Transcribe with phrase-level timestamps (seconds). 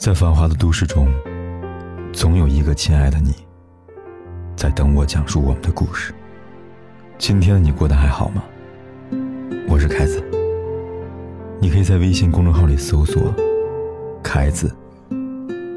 [0.00, 1.12] 在繁华的都市中，
[2.10, 3.34] 总有一个亲爱的你，
[4.56, 6.14] 在等我讲述我们的故事。
[7.18, 8.42] 今天的你过得还好吗？
[9.68, 10.24] 我是凯子，
[11.60, 13.22] 你可以在微信公众号里搜索
[14.24, 14.74] “凯子”，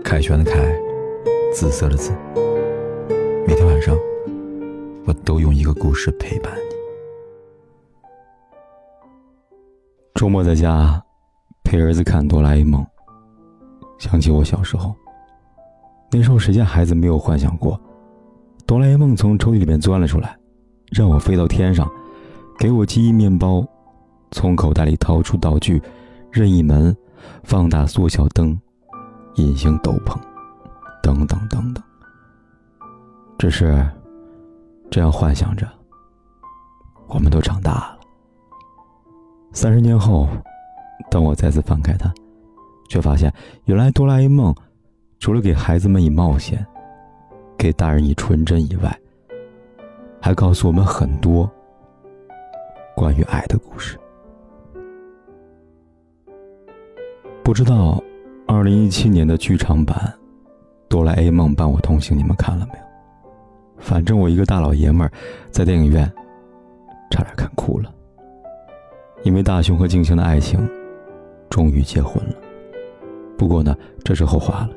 [0.05, 0.73] 凯旋的凯，
[1.53, 2.13] 紫色的紫。
[3.45, 3.93] 每天晚上，
[5.05, 6.61] 我都用一个故事陪伴你。
[10.15, 11.03] 周末在家
[11.65, 12.81] 陪儿子看《哆啦 A 梦》。
[14.03, 14.93] 想起我小时候，
[16.11, 17.79] 那时候谁家孩子没有幻想过，
[18.67, 20.37] 哆啦 A 梦从抽屉里面钻了出来，
[20.91, 21.89] 让我飞到天上，
[22.59, 23.65] 给我记忆面包，
[24.31, 25.81] 从口袋里掏出道具，
[26.29, 26.93] 任意门、
[27.45, 28.59] 放大缩小灯、
[29.35, 30.19] 隐形斗篷，
[31.01, 31.81] 等等等等。
[33.37, 33.89] 只是
[34.91, 35.65] 这样幻想着，
[37.07, 37.97] 我们都长大了。
[39.53, 40.27] 三十年后，
[41.09, 42.13] 当我再次翻开它。
[42.87, 43.33] 却发现，
[43.65, 44.53] 原来哆啦 A 梦
[45.19, 46.65] 除了给孩子们以冒险，
[47.57, 48.99] 给大人以纯真以外，
[50.21, 51.49] 还告诉我们很多
[52.95, 53.97] 关于爱的故事。
[57.43, 58.01] 不知道
[58.47, 59.97] 二零一七年的剧场版
[60.87, 62.83] 《哆啦 A 梦伴我同行》你们看了没有？
[63.79, 65.11] 反正我一个大老爷们儿
[65.51, 66.09] 在电影院
[67.09, 67.93] 差点看哭了，
[69.23, 70.65] 因为大雄和静香的爱情
[71.49, 72.35] 终于结婚了。
[73.37, 74.69] 不过呢，这是后话了。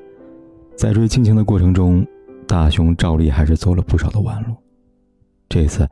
[0.77, 2.07] 在追亲情的过程中，
[2.47, 4.55] 大雄照例还是走了不少的弯路。
[5.48, 5.89] 这次，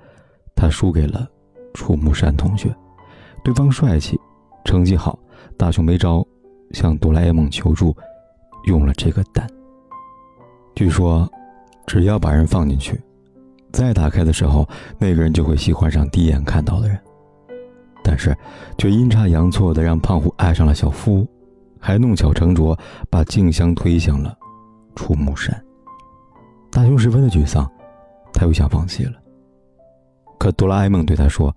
[0.54, 1.26] 他输给了
[1.72, 2.74] 楚木山同学，
[3.42, 4.18] 对方帅气，
[4.64, 5.18] 成绩好，
[5.56, 6.26] 大雄没招，
[6.72, 7.96] 向哆啦 A 梦求助，
[8.66, 9.46] 用了这个蛋。
[10.74, 11.30] 据说，
[11.86, 13.00] 只要把人放进去，
[13.72, 14.68] 再打开的时候，
[14.98, 16.98] 那个人就会喜欢上第一眼看到的人。
[18.02, 18.36] 但是，
[18.76, 21.26] 却阴差阳错的让胖虎爱上了小夫。
[21.84, 22.76] 还弄巧成拙，
[23.10, 24.34] 把静香推向了
[24.96, 25.54] 出木山。
[26.70, 27.70] 大雄十分的沮丧，
[28.32, 29.12] 他又想放弃了。
[30.38, 31.54] 可哆啦 A 梦对他说：“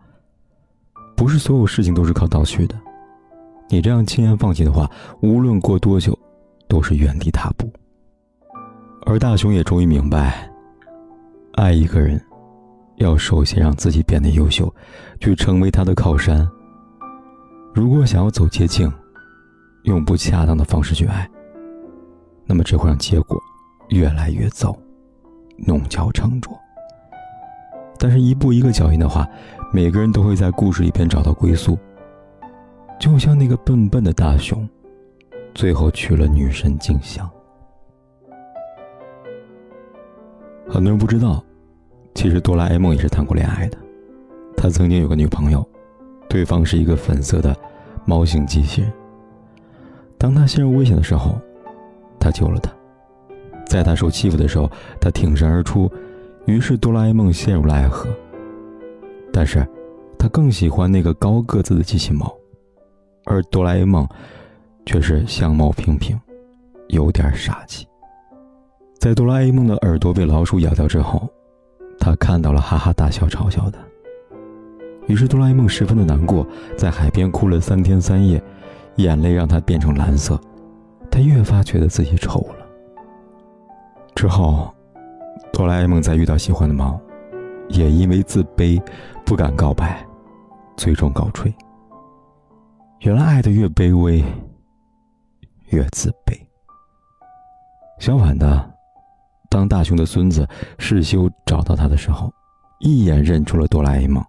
[1.16, 2.76] 不是所有事情都是靠倒叙的，
[3.70, 6.18] 你这样轻言放弃的话，无论过多久，
[6.68, 7.72] 都是原地踏步。”
[9.08, 10.52] 而大雄也终于明白，
[11.54, 12.22] 爱一个人，
[12.98, 14.72] 要首先让自己变得优秀，
[15.22, 16.46] 去成为他的靠山。
[17.74, 18.92] 如果想要走捷径，
[19.88, 21.28] 用不恰当的方式去爱，
[22.46, 23.42] 那么只会让结果
[23.88, 24.78] 越来越糟，
[25.56, 26.54] 弄巧成拙。
[27.98, 29.26] 但是，一步一个脚印的话，
[29.72, 31.78] 每个人都会在故事里边找到归宿。
[33.00, 34.68] 就像那个笨笨的大熊，
[35.56, 37.28] 最后娶了女神静香。
[40.68, 41.42] 很多人不知道，
[42.14, 43.78] 其实哆啦 A 梦也是谈过恋爱的。
[44.58, 45.66] 他曾经有个女朋友，
[46.28, 47.56] 对方是一个粉色的
[48.04, 48.92] 猫型机器人。
[50.18, 51.40] 当他陷入危险的时候，
[52.20, 52.72] 他救了他；
[53.66, 54.70] 在他受欺负的时候，
[55.00, 55.90] 他挺身而出。
[56.46, 58.10] 于是哆啦 A 梦陷入了爱河。
[59.32, 59.68] 但是，
[60.18, 62.34] 他更喜欢那个高个子的机器猫，
[63.26, 64.08] 而哆啦 A 梦
[64.86, 66.20] 却是相貌平平，
[66.88, 67.86] 有点傻气。
[68.98, 71.30] 在哆啦 A 梦的耳朵被老鼠咬掉之后，
[72.00, 73.80] 他看到了哈哈大笑嘲笑他。
[75.06, 78.42] 于是哆啦 A 梦十分的难过，在海边哭了三天三夜。
[78.98, 80.40] 眼泪让他变成蓝色，
[81.10, 82.68] 他越发觉得自己丑了。
[84.16, 84.74] 之后，
[85.54, 87.00] 哆啦 A 梦在遇到喜欢的猫，
[87.70, 88.82] 也因为自卑，
[89.26, 90.06] 不敢告白，
[90.76, 91.54] 最终告吹。
[93.02, 94.24] 原来爱的越卑微，
[95.68, 96.36] 越自卑。
[98.00, 98.74] 相反的，
[99.50, 100.48] 当大雄的孙子
[100.80, 102.34] 世修找到他的时候，
[102.80, 104.24] 一眼认出了哆啦 A 梦，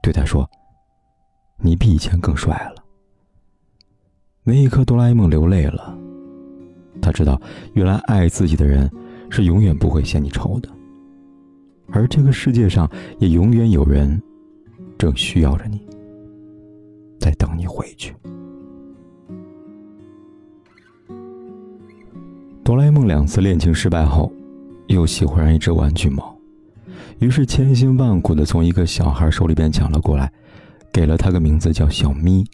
[0.00, 0.48] 对他说
[1.58, 2.84] ：“你比以前更帅了。”
[4.50, 5.96] 那一刻，哆啦 A 梦流泪了。
[7.00, 7.40] 他知道，
[7.74, 8.90] 原来爱自己的人
[9.30, 10.68] 是永远不会嫌你丑的，
[11.92, 12.90] 而这个世界上
[13.20, 14.20] 也永远有人
[14.98, 15.80] 正需要着你，
[17.20, 18.12] 在等你回去。
[22.64, 24.32] 哆啦 A 梦两次恋情失败后，
[24.88, 26.36] 又喜欢上一只玩具猫，
[27.20, 30.32] 于是千辛万苦的从一个小孩手里边抢了过来，
[30.92, 32.44] 给了他个名字叫小咪。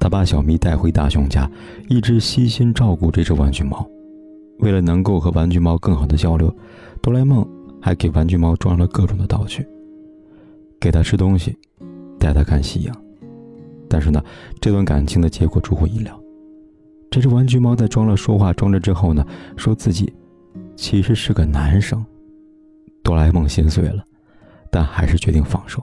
[0.00, 1.50] 他把小咪带回大雄家，
[1.88, 3.84] 一直悉心照顾这只玩具猫。
[4.60, 6.54] 为了能够和玩具猫更好的交流，
[7.02, 7.46] 哆啦 A 梦
[7.82, 9.66] 还给玩具猫装了各种的道具，
[10.80, 11.56] 给它吃东西，
[12.18, 12.96] 带它看夕阳。
[13.88, 14.22] 但是呢，
[14.60, 16.18] 这段感情的结果出乎意料。
[17.10, 20.12] 这只玩具猫在装了说话装置之后呢，说自己
[20.76, 22.04] 其实是个男生。
[23.02, 24.04] 哆啦 A 梦心碎了，
[24.70, 25.82] 但还是决定放手。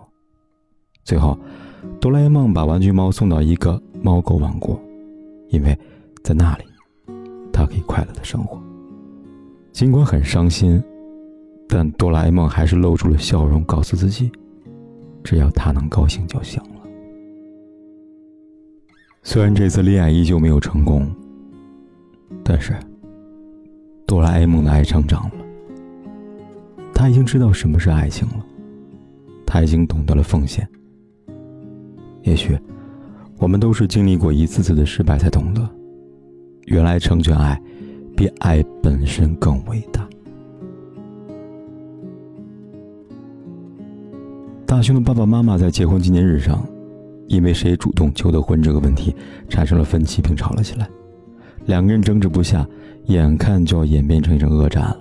[1.04, 1.38] 最后。
[2.02, 4.80] 哆啦 A 梦把玩具猫送到一个猫狗王国，
[5.48, 5.76] 因为
[6.22, 6.64] 在那里
[7.52, 8.62] 他可以快乐的生活。
[9.72, 10.80] 尽管很伤心，
[11.68, 14.32] 但哆啦 A 梦还是露出了笑容，告诉自己，
[15.24, 16.82] 只要他能高兴就行了。
[19.24, 21.12] 虽然这次恋爱依旧没有成功，
[22.44, 22.76] 但是
[24.06, 25.32] 哆啦 A 梦的爱成长了。
[26.94, 28.46] 他已经知道什么是爱情了，
[29.48, 30.68] 他已经懂得了奉献。
[32.22, 32.56] 也许，
[33.38, 35.68] 我们都是经历过一次次的失败，才懂得，
[36.66, 37.62] 原来成全爱，
[38.16, 40.08] 比爱本身更伟大。
[44.66, 46.66] 大雄的爸爸妈妈在结婚纪念日上。
[47.28, 49.12] 因为谁主动求的婚这个问题
[49.50, 50.88] 产生了分歧，并吵了起来，
[51.66, 52.64] 两个人争执不下，
[53.06, 55.00] 眼看就要演变成一场恶战了。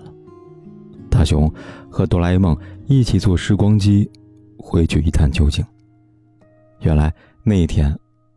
[1.10, 1.52] 大雄
[1.90, 4.10] 和哆啦 A 梦一起坐时光机
[4.56, 5.62] 回去一探究竟。
[6.80, 7.94] 原来那一天，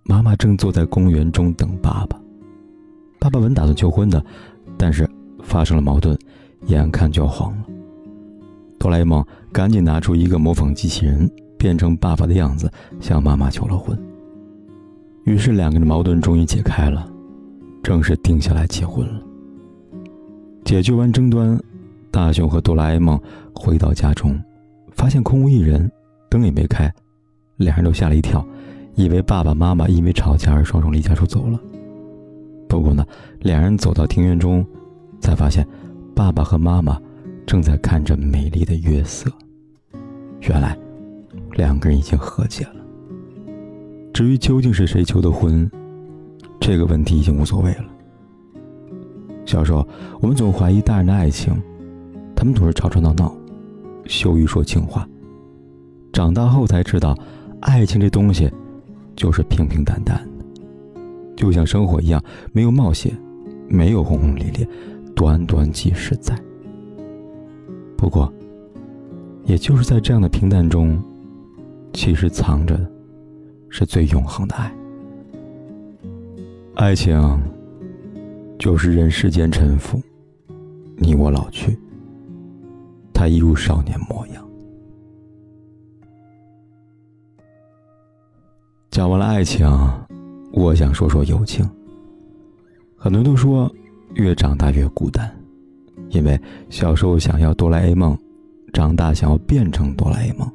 [0.08, 2.20] 妈妈正坐在公园中等爸爸。
[3.20, 4.24] 爸爸本打算求婚的，
[4.78, 5.08] 但是
[5.44, 6.18] 发生了矛盾，
[6.66, 7.66] 眼看就要黄了。
[8.80, 11.30] 哆啦 A 梦赶紧拿出一个模仿机器人。
[11.60, 13.98] 变成爸爸的样子向妈妈求了婚。
[15.24, 17.12] 于是两个人的矛盾终于解开了，
[17.82, 19.20] 正式定下来结婚了。
[20.64, 21.60] 解决完争端，
[22.12, 23.20] 大雄和哆啦 A 梦
[23.56, 24.40] 回到家中，
[24.92, 25.92] 发现空无一人，
[26.30, 26.94] 灯也没开，
[27.56, 28.46] 两人都吓了一跳，
[28.98, 31.58] 以为爸爸妈妈因为吵架而双双离家出走了。
[32.68, 33.06] 不过呢，
[33.40, 34.66] 两人走到庭院中，
[35.22, 35.66] 才发现
[36.14, 37.00] 爸爸和妈妈
[37.46, 39.32] 正在看着美丽的月色。
[40.42, 40.78] 原来。
[41.54, 42.76] 两个人已经和解了。
[44.14, 45.68] 至于究竟是谁求的婚，
[46.60, 47.86] 这个问题已经无所谓了。
[49.44, 49.88] 小时候，
[50.22, 51.60] 我们总怀疑大人的爱情，
[52.36, 53.36] 他们总是吵吵闹闹，
[54.06, 55.08] 羞于说情话。
[56.14, 57.18] 长大后才知道，
[57.60, 58.52] 爱情这东西，
[59.18, 60.46] 就是平平淡淡的，
[61.36, 62.24] 就像生活一样，
[62.54, 63.14] 没有冒险，
[63.68, 64.66] 没有轰轰烈烈，
[65.14, 66.34] 短短几十载。
[67.98, 68.32] 不过，
[69.44, 70.98] 也就是在这样的平淡中。
[71.94, 72.92] 其实藏着的，
[73.70, 74.72] 是最永恒的爱。
[76.76, 77.20] 爱情，
[78.60, 80.00] 就是人世间沉浮，
[80.96, 81.76] 你我老去，
[83.12, 84.47] 他一如少年模样。
[88.98, 89.70] 讲完了爱情，
[90.52, 91.64] 我想说说友情。
[92.96, 93.72] 很多人都说，
[94.16, 95.32] 越长大越孤单，
[96.10, 96.42] 因为
[96.72, 98.18] 小时候想要哆啦 A 梦，
[98.74, 100.52] 长大想要变成哆啦 A 梦。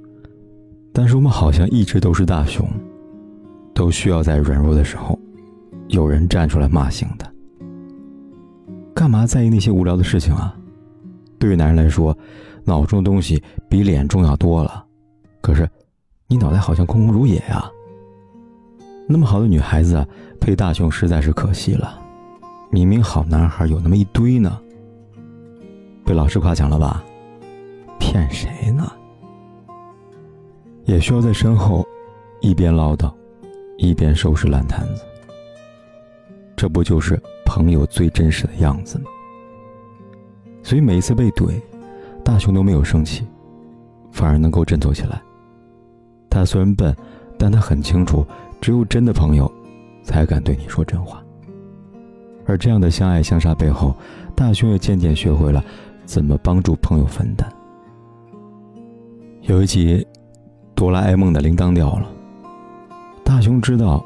[0.93, 2.69] 但是我们好像一直都是大熊，
[3.73, 5.17] 都需要在软弱的时候，
[5.87, 7.33] 有人站出来骂醒他。
[8.93, 10.53] 干嘛在意那些无聊的事情啊？
[11.39, 12.13] 对于男人来说，
[12.65, 14.85] 脑中的东西比脸重要多了。
[15.41, 15.65] 可是，
[16.27, 17.71] 你脑袋好像空空如也呀。
[19.07, 20.07] 那么好的女孩子，
[20.41, 22.01] 配大熊实在是可惜了。
[22.71, 24.59] 明明好男孩有那么一堆呢。
[26.05, 27.05] 被老师夸奖了吧？
[27.99, 28.91] 骗谁呢？
[30.85, 31.87] 也需要在身后
[32.41, 33.13] 一边唠叨，
[33.79, 35.05] 一边收拾烂摊子。
[36.57, 39.05] 这不就是朋友最真实的样子吗？
[40.63, 41.61] 所以每一次被怼，
[42.25, 43.27] 大雄都没有生气，
[44.11, 45.21] 反而能够振作起来。
[46.31, 46.97] 他虽然笨，
[47.39, 48.27] 但他很清楚，
[48.63, 49.53] 只有真的朋友，
[50.03, 51.23] 才敢对你说真话。
[52.47, 53.95] 而这样的相爱相杀背后，
[54.35, 55.63] 大雄也渐渐学会了
[56.07, 57.47] 怎么帮助朋友分担。
[59.43, 60.07] 有一集。
[60.75, 62.11] 哆啦 A 梦的铃铛掉了，
[63.23, 64.05] 大雄知道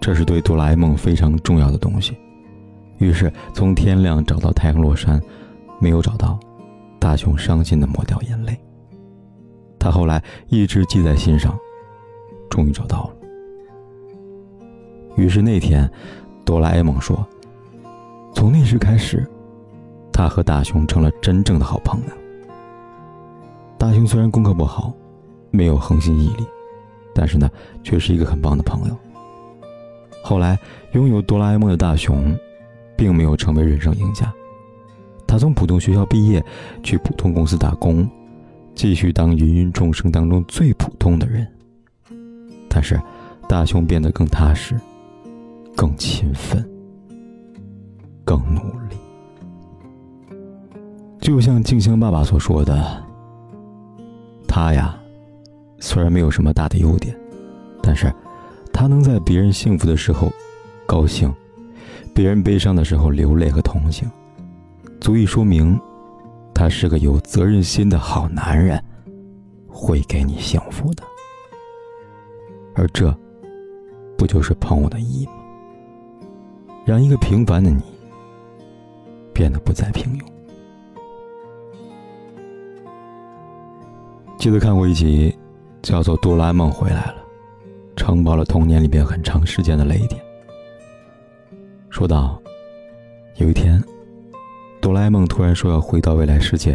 [0.00, 2.16] 这是对哆啦 A 梦非常重要的东西，
[2.96, 5.22] 于是从天亮找到太阳落山，
[5.78, 6.36] 没有找到，
[6.98, 8.58] 大雄伤心的抹掉眼泪。
[9.78, 11.56] 他后来一直记在心上，
[12.50, 13.17] 终于找到了。
[15.18, 15.90] 于是那天，
[16.46, 17.26] 哆啦 A 梦说
[18.34, 19.28] ：“从那时开始，
[20.10, 22.06] 他和大雄成了真正的好朋友。”
[23.76, 24.94] 大雄虽然功课不好。
[25.50, 26.46] 没有恒心毅力，
[27.14, 27.50] 但是呢，
[27.82, 28.94] 却是一个很棒的朋友。
[30.22, 30.58] 后来
[30.92, 32.38] 拥有哆啦 A 梦的大雄，
[32.94, 34.30] 并没有成为人生赢家。
[35.26, 36.44] 他从普通学校毕业，
[36.82, 38.06] 去普通公司打工，
[38.74, 41.48] 继续当芸芸众生当中最普通的人。
[42.68, 43.00] 但是，
[43.48, 44.78] 大雄变得更踏实，
[45.78, 46.68] 更勤奋，
[48.24, 48.96] 更努力。
[51.20, 53.00] 就像静香爸爸所说的，
[54.48, 54.98] 他呀。
[55.78, 57.16] 虽然没有什么大的优点，
[57.80, 58.12] 但是，
[58.72, 60.28] 他能在别人幸福的时候
[60.84, 61.32] 高兴，
[62.12, 64.10] 别人悲伤的时候流泪和同情，
[65.00, 65.78] 足以说明，
[66.52, 68.82] 他是个有责任心的好男人，
[69.68, 71.04] 会给你幸福的。
[72.74, 73.16] 而这，
[74.16, 75.28] 不就是朋友的意义？
[76.88, 77.82] 让一个平凡的你，
[79.34, 80.24] 变得不再平庸。
[84.38, 85.36] 记得看过一集，
[85.82, 87.16] 叫做《哆啦 A 梦回来了》，
[87.94, 90.18] 承包了童年里边很长时间的泪点。
[91.90, 92.40] 说道
[93.36, 93.84] ：“有一天，
[94.80, 96.74] 哆啦 A 梦突然说要回到未来世界，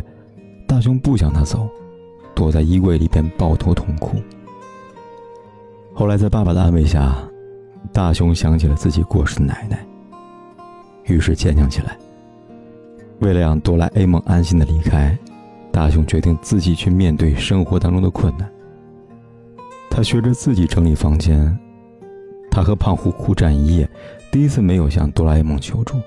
[0.67, 1.67] 大雄不想他走，
[2.35, 4.21] 躲在衣柜里边抱头痛哭。
[5.91, 7.17] 后来在爸爸的安慰下，
[7.91, 9.83] 大雄想起了自己过世的奶奶，
[11.05, 11.97] 于是坚强起来。
[13.19, 15.17] 为了让哆啦 A 梦安心的离开。”
[15.73, 18.47] 大雄决定自己去面对生活当中的困难。
[19.89, 21.57] 他学着自己整理房间，
[22.51, 23.89] 他和胖虎苦战一夜，
[24.31, 25.97] 第一次没有向哆啦 A 梦求助。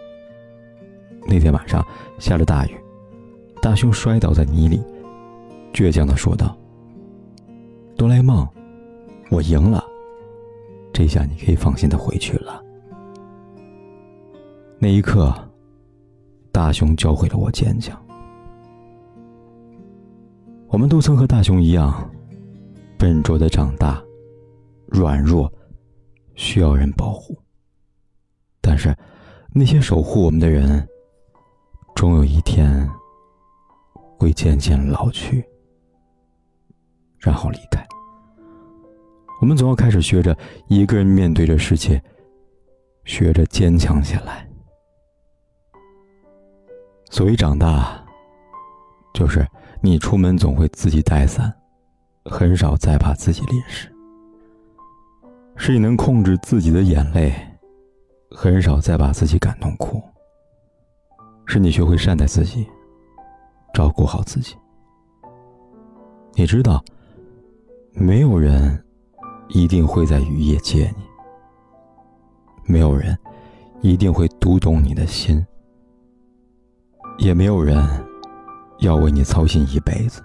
[1.27, 1.85] 那天晚上
[2.21, 2.77] 下着大雨，
[3.61, 4.81] 大雄摔倒在泥里，
[5.73, 6.57] 倔强地说道
[7.99, 8.47] ：“哆啦 A 梦，
[9.31, 9.85] 我赢了，
[10.93, 12.63] 这下你可以放心的回去了。”
[14.79, 15.35] 那一刻，
[16.53, 18.01] 大雄教会了我坚强。
[20.69, 22.11] 我们都曾和大雄一样，
[22.99, 24.03] 笨拙的长大，
[24.89, 25.51] 软弱，
[26.35, 27.35] 需要人保护。
[28.61, 28.95] 但是，
[29.53, 30.87] 那些守护我们的人，
[31.95, 32.87] 终有一天
[34.19, 35.43] 会渐渐老去，
[37.19, 37.83] 然后离开。
[39.41, 40.37] 我们总要开始学着
[40.69, 42.03] 一个人面对着世界，
[43.05, 44.47] 学着坚强起来。
[47.11, 48.05] 所谓长大，
[49.13, 49.47] 就是。
[49.83, 51.53] 你出门总会自己带伞，
[52.25, 53.89] 很少再怕自己淋湿；
[55.55, 57.33] 是你能控制自己的眼泪，
[58.33, 60.01] 很少再把自己感动哭；
[61.45, 62.67] 是你学会善待自己，
[63.75, 64.57] 照顾好自己。
[66.35, 66.83] 你知道，
[67.93, 68.83] 没有人
[69.49, 71.05] 一定会在雨夜接你，
[72.65, 73.17] 没有人
[73.83, 75.47] 一定会读懂你的心，
[77.19, 77.85] 也没有人。
[78.81, 80.23] 要为你操心一辈子，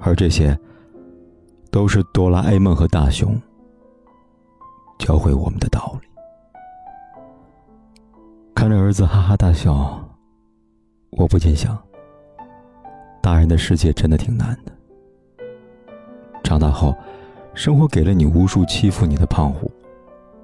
[0.00, 0.58] 而这些，
[1.70, 3.40] 都是哆啦 A 梦和大雄
[4.98, 6.08] 教会我们的道理。
[8.56, 10.04] 看着儿子哈哈大笑，
[11.10, 11.80] 我不禁想：
[13.22, 14.72] 大人的世界真的挺难的。
[16.42, 16.92] 长大后，
[17.54, 19.70] 生活给了你无数欺负你的胖虎，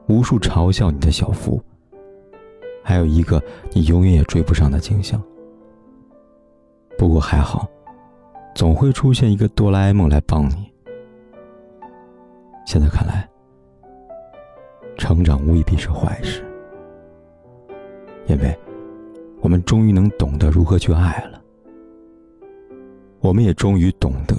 [0.07, 1.61] 无数嘲笑你的小夫，
[2.83, 5.23] 还有一个你永远也追不上的景象。
[6.99, 7.69] 不过还好，
[8.55, 10.71] 总会出现一个哆啦 A 梦来帮你。
[12.67, 13.29] 现在看来，
[14.97, 16.45] 成长未必是坏事，
[18.27, 18.57] 因为
[19.41, 21.41] 我们终于能懂得如何去爱了，
[23.21, 24.37] 我们也终于懂得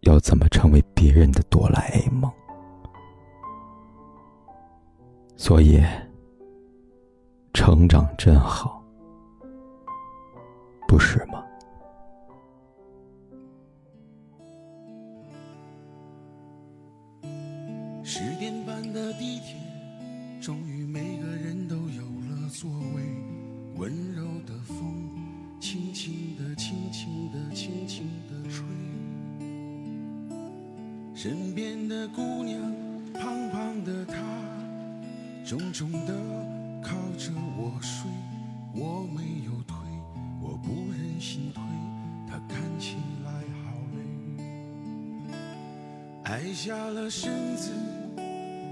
[0.00, 2.30] 要怎么成为别人的哆啦 A 梦。
[5.36, 5.82] 所以，
[7.64, 8.82] 成长真好。
[10.88, 11.44] 不是吗？
[18.02, 19.54] 十点半的地铁，
[20.40, 23.04] 终于每个人都有了座位。
[23.76, 25.08] 温柔的风，
[25.60, 28.64] 轻轻的、轻轻的、轻轻的吹。
[31.14, 32.60] 身边的姑娘，
[33.14, 34.16] 胖胖的她，
[35.44, 36.12] 重重的
[36.92, 38.10] 靠着我睡，
[38.74, 39.74] 我没有退。
[40.42, 41.62] 我不忍心推，
[42.28, 43.32] 他看起来
[43.64, 45.32] 好累，
[46.24, 47.70] 矮下了身子，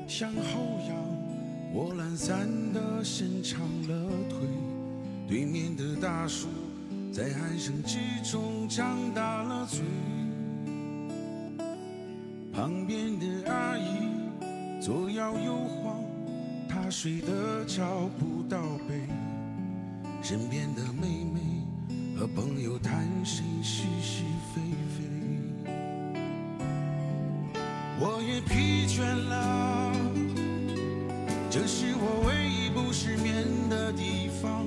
[0.06, 0.94] 向后仰，
[1.72, 4.38] 我懒散地伸长了腿。
[5.26, 6.48] 对面的大叔
[7.10, 9.80] 在鼾声之中张大了嘴，
[12.52, 14.10] 旁边的阿姨
[14.78, 16.02] 左摇右晃，
[16.90, 19.06] 睡得找不到北，
[20.20, 21.40] 身边的妹妹。
[22.18, 24.60] 和朋友谈心是是非
[24.92, 25.04] 非，
[27.98, 29.90] 我也疲倦了。
[31.48, 34.66] 这是我唯一不失眠的地方，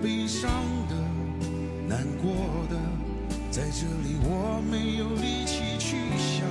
[0.00, 0.48] 悲伤
[0.88, 0.94] 的、
[1.88, 2.30] 难过
[2.70, 2.76] 的，
[3.50, 6.46] 在这里我没有力气去想。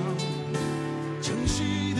[1.22, 1.62] 城市
[1.94, 1.99] 的，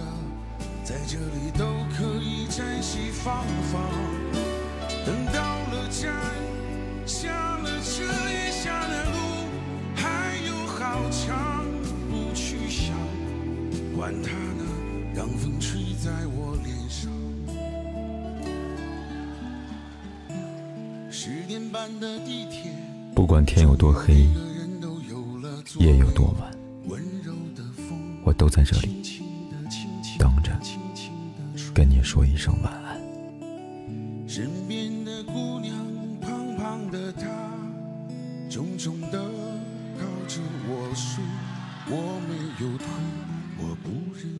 [14.01, 14.63] 管它呢，
[15.13, 17.11] 让风吹在我脸上。
[21.11, 22.71] 十点半的地铁，
[23.13, 24.27] 不管天有多黑，
[25.77, 26.51] 夜有多晚，
[26.87, 29.03] 温柔的风，我都在这里
[30.17, 30.51] 等着
[31.71, 32.80] 跟你说一声晚安。